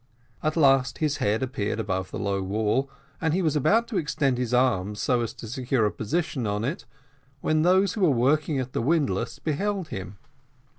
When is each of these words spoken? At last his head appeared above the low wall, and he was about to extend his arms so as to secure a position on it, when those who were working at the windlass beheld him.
At 0.41 0.57
last 0.57 0.97
his 0.97 1.17
head 1.17 1.43
appeared 1.43 1.79
above 1.79 2.09
the 2.09 2.17
low 2.17 2.41
wall, 2.41 2.89
and 3.21 3.35
he 3.35 3.43
was 3.43 3.55
about 3.55 3.87
to 3.89 3.97
extend 3.99 4.39
his 4.39 4.51
arms 4.51 4.99
so 4.99 5.21
as 5.21 5.31
to 5.35 5.47
secure 5.47 5.85
a 5.85 5.91
position 5.91 6.47
on 6.47 6.63
it, 6.65 6.85
when 7.41 7.61
those 7.61 7.93
who 7.93 8.01
were 8.01 8.09
working 8.09 8.57
at 8.57 8.73
the 8.73 8.81
windlass 8.81 9.37
beheld 9.37 9.89
him. 9.89 10.17